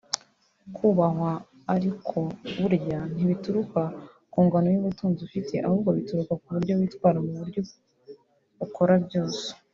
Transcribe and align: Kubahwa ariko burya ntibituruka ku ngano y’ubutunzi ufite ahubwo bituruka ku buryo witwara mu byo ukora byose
Kubahwa 0.75 1.31
ariko 1.75 2.17
burya 2.57 2.99
ntibituruka 3.13 3.81
ku 4.31 4.39
ngano 4.45 4.67
y’ubutunzi 4.73 5.19
ufite 5.27 5.53
ahubwo 5.67 5.89
bituruka 5.97 6.33
ku 6.41 6.47
buryo 6.55 6.73
witwara 6.79 7.17
mu 7.25 7.31
byo 7.49 7.61
ukora 8.65 8.93
byose 9.07 9.45